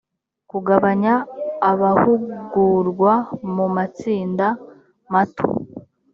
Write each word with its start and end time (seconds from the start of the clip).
kugabanya 0.49 1.13
abahugurwa 1.71 3.13
mu 3.53 3.65
matsinda 3.75 4.47
mato 5.13 5.47